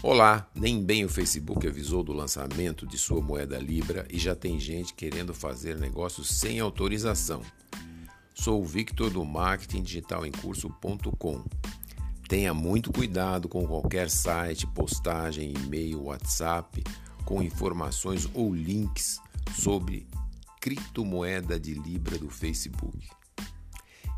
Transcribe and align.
Olá, 0.00 0.48
nem 0.54 0.80
bem 0.80 1.04
o 1.04 1.08
Facebook 1.08 1.66
avisou 1.66 2.04
do 2.04 2.12
lançamento 2.12 2.86
de 2.86 2.96
sua 2.96 3.20
moeda 3.20 3.58
Libra 3.58 4.06
e 4.08 4.16
já 4.16 4.32
tem 4.32 4.58
gente 4.60 4.94
querendo 4.94 5.34
fazer 5.34 5.76
negócios 5.76 6.28
sem 6.28 6.60
autorização. 6.60 7.42
Sou 8.32 8.62
o 8.62 8.64
Victor 8.64 9.10
do 9.10 9.24
Marketing 9.24 9.82
Digital 9.82 10.24
em 10.24 10.30
Curso.com. 10.30 11.42
Tenha 12.28 12.54
muito 12.54 12.92
cuidado 12.92 13.48
com 13.48 13.66
qualquer 13.66 14.08
site, 14.08 14.68
postagem, 14.68 15.52
e-mail, 15.52 16.04
WhatsApp 16.04 16.84
com 17.24 17.42
informações 17.42 18.28
ou 18.34 18.54
links 18.54 19.20
sobre 19.56 20.06
criptomoeda 20.60 21.58
de 21.58 21.74
Libra 21.74 22.16
do 22.16 22.30
Facebook. 22.30 23.08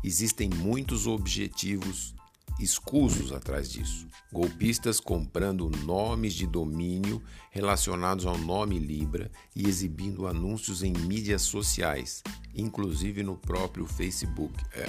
Existem 0.03 0.47
muitos 0.47 1.07
objetivos 1.07 2.13
escusos 2.59 3.31
atrás 3.31 3.69
disso. 3.69 4.07
Golpistas 4.31 4.99
comprando 4.99 5.69
nomes 5.69 6.33
de 6.33 6.47
domínio 6.47 7.21
relacionados 7.49 8.25
ao 8.25 8.37
nome 8.37 8.79
Libra 8.79 9.31
e 9.55 9.67
exibindo 9.67 10.27
anúncios 10.27 10.83
em 10.83 10.93
mídias 10.93 11.41
sociais, 11.41 12.23
inclusive 12.55 13.23
no 13.23 13.35
próprio 13.35 13.85
Facebook, 13.85 14.53
é, 14.73 14.87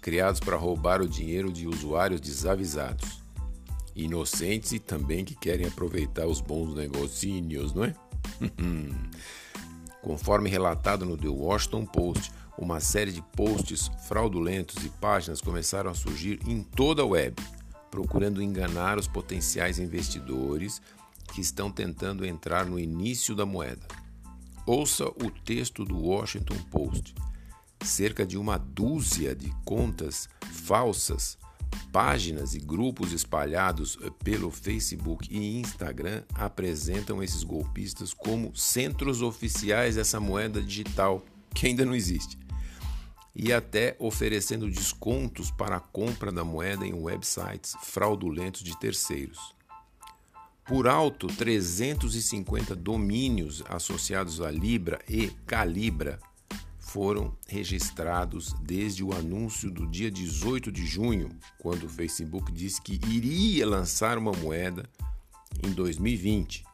criados 0.00 0.40
para 0.40 0.56
roubar 0.56 1.02
o 1.02 1.08
dinheiro 1.08 1.52
de 1.52 1.66
usuários 1.66 2.20
desavisados, 2.20 3.22
inocentes 3.94 4.72
e 4.72 4.78
também 4.78 5.24
que 5.24 5.34
querem 5.34 5.66
aproveitar 5.66 6.26
os 6.26 6.40
bons 6.40 6.74
negócios, 6.74 7.74
não 7.74 7.84
é? 7.84 7.94
Conforme 10.02 10.48
relatado 10.48 11.04
no 11.04 11.16
The 11.16 11.28
Washington 11.28 11.86
Post, 11.86 12.32
uma 12.58 12.80
série 12.80 13.12
de 13.12 13.20
posts 13.20 13.90
fraudulentos 14.08 14.84
e 14.84 14.88
páginas 14.88 15.40
começaram 15.40 15.90
a 15.90 15.94
surgir 15.94 16.40
em 16.46 16.62
toda 16.62 17.02
a 17.02 17.06
web, 17.06 17.36
procurando 17.90 18.42
enganar 18.42 18.98
os 18.98 19.06
potenciais 19.06 19.78
investidores 19.78 20.80
que 21.32 21.40
estão 21.40 21.70
tentando 21.70 22.24
entrar 22.24 22.64
no 22.64 22.78
início 22.78 23.34
da 23.34 23.44
moeda. 23.44 23.86
Ouça 24.66 25.06
o 25.06 25.30
texto 25.30 25.84
do 25.84 25.98
Washington 25.98 26.56
Post. 26.70 27.14
Cerca 27.84 28.26
de 28.26 28.38
uma 28.38 28.58
dúzia 28.58 29.34
de 29.34 29.50
contas 29.64 30.28
falsas, 30.40 31.38
páginas 31.92 32.54
e 32.54 32.58
grupos 32.58 33.12
espalhados 33.12 33.98
pelo 34.22 34.50
Facebook 34.50 35.28
e 35.30 35.58
Instagram 35.58 36.22
apresentam 36.34 37.22
esses 37.22 37.42
golpistas 37.42 38.12
como 38.12 38.54
centros 38.54 39.22
oficiais 39.22 39.96
dessa 39.96 40.20
moeda 40.20 40.60
digital 40.62 41.24
que 41.54 41.66
ainda 41.66 41.84
não 41.84 41.94
existe 41.94 42.38
e 43.38 43.52
até 43.52 43.94
oferecendo 43.98 44.70
descontos 44.70 45.50
para 45.50 45.76
a 45.76 45.80
compra 45.80 46.32
da 46.32 46.42
moeda 46.42 46.86
em 46.86 46.94
websites 46.94 47.76
fraudulentos 47.82 48.62
de 48.62 48.78
terceiros. 48.78 49.54
Por 50.64 50.88
alto, 50.88 51.26
350 51.26 52.74
domínios 52.74 53.62
associados 53.68 54.40
a 54.40 54.50
Libra 54.50 54.98
e 55.08 55.28
Calibra 55.46 56.18
foram 56.96 57.36
registrados 57.46 58.54
desde 58.62 59.04
o 59.04 59.12
anúncio 59.12 59.70
do 59.70 59.86
dia 59.86 60.10
18 60.10 60.72
de 60.72 60.86
junho, 60.86 61.28
quando 61.58 61.84
o 61.84 61.90
Facebook 61.90 62.50
disse 62.50 62.80
que 62.80 62.94
iria 62.94 63.68
lançar 63.68 64.16
uma 64.16 64.32
moeda 64.32 64.88
em 65.62 65.72
2020. 65.72 66.64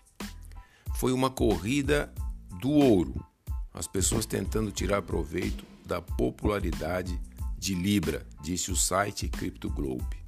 Foi 0.95 1.11
uma 1.11 1.29
corrida 1.29 2.15
do 2.61 2.71
ouro, 2.71 3.27
as 3.75 3.89
pessoas 3.89 4.25
tentando 4.25 4.71
tirar 4.71 5.03
proveito 5.03 5.65
da 5.85 6.01
popularidade 6.01 7.21
de 7.59 7.75
Libra, 7.75 8.25
disse 8.41 8.71
o 8.71 8.77
site 8.77 9.29
CryptoGlobe. 9.29 10.23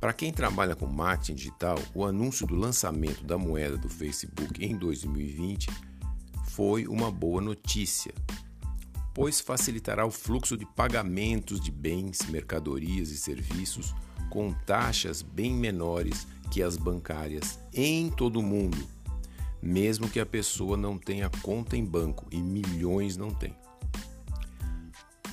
Para 0.00 0.12
quem 0.12 0.32
trabalha 0.32 0.74
com 0.74 0.86
marketing 0.86 1.36
digital, 1.36 1.78
o 1.94 2.04
anúncio 2.04 2.44
do 2.44 2.56
lançamento 2.56 3.22
da 3.22 3.38
moeda 3.38 3.76
do 3.76 3.88
Facebook 3.88 4.64
em 4.64 4.76
2020 4.76 5.70
foi 6.48 6.88
uma 6.88 7.08
boa 7.08 7.40
notícia, 7.40 8.12
pois 9.14 9.40
facilitará 9.40 10.04
o 10.04 10.10
fluxo 10.10 10.56
de 10.56 10.66
pagamentos 10.66 11.60
de 11.60 11.70
bens, 11.70 12.26
mercadorias 12.28 13.10
e 13.10 13.16
serviços 13.16 13.94
com 14.28 14.52
taxas 14.52 15.22
bem 15.22 15.54
menores 15.54 16.26
que 16.50 16.60
as 16.60 16.76
bancárias 16.76 17.58
em 17.72 18.10
todo 18.10 18.40
o 18.40 18.42
mundo, 18.42 18.76
mesmo 19.62 20.10
que 20.10 20.18
a 20.18 20.26
pessoa 20.26 20.76
não 20.76 20.98
tenha 20.98 21.30
conta 21.40 21.76
em 21.76 21.84
banco 21.84 22.26
e 22.30 22.42
milhões 22.42 23.16
não 23.16 23.32
têm. 23.32 23.56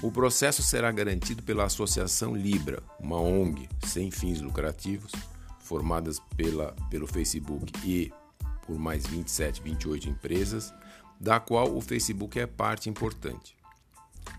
O 0.02 0.12
processo 0.12 0.64
será 0.64 0.92
garantido 0.92 1.44
pela 1.44 1.66
Associação 1.66 2.36
Libra, 2.36 2.82
uma 3.00 3.20
ONG 3.20 3.68
sem 3.86 4.10
fins 4.10 4.42
lucrativos, 4.42 5.12
formada 5.60 6.12
pela, 6.36 6.76
pelo 6.90 7.08
Facebook 7.08 7.72
e 7.84 8.12
por 8.66 8.80
mais 8.80 9.06
27, 9.06 9.62
28 9.62 10.10
empresas, 10.10 10.74
da 11.20 11.40
qual 11.40 11.76
o 11.76 11.82
Facebook 11.82 12.40
é 12.40 12.48
parte 12.48 12.90
importante. 12.90 13.56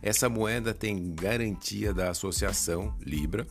Essa 0.03 0.29
moeda 0.29 0.75
tem 0.75 1.15
garantia 1.15 1.95
da 1.95 2.11
Associação 2.11 2.97
Libra, 3.01 3.47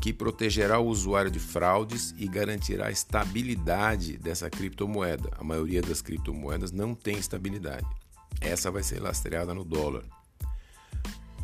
que 0.00 0.12
protegerá 0.12 0.78
o 0.78 0.86
usuário 0.86 1.30
de 1.30 1.38
fraudes 1.38 2.14
e 2.18 2.26
garantirá 2.26 2.88
a 2.88 2.90
estabilidade 2.90 4.18
dessa 4.18 4.50
criptomoeda. 4.50 5.30
A 5.38 5.44
maioria 5.44 5.80
das 5.80 6.02
criptomoedas 6.02 6.72
não 6.72 6.94
tem 6.94 7.16
estabilidade. 7.16 7.86
Essa 8.40 8.70
vai 8.70 8.82
ser 8.82 9.00
lastreada 9.00 9.54
no 9.54 9.64
dólar. 9.64 10.04